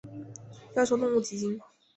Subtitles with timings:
[0.77, 1.59] 亚洲动物基金。